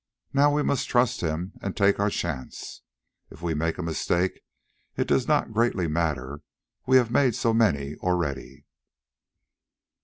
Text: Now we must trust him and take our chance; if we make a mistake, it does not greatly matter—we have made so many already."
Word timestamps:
Now 0.33 0.51
we 0.51 0.63
must 0.63 0.89
trust 0.89 1.21
him 1.21 1.51
and 1.61 1.77
take 1.77 1.99
our 1.99 2.09
chance; 2.09 2.81
if 3.29 3.43
we 3.43 3.53
make 3.53 3.77
a 3.77 3.83
mistake, 3.83 4.41
it 4.97 5.07
does 5.07 5.27
not 5.27 5.53
greatly 5.53 5.85
matter—we 5.87 6.97
have 6.97 7.11
made 7.11 7.35
so 7.35 7.53
many 7.53 7.93
already." 7.97 8.65